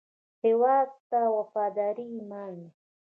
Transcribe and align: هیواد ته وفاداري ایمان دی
هیواد 0.45 0.89
ته 1.09 1.19
وفاداري 1.37 2.05
ایمان 2.13 2.51
دی 2.61 2.69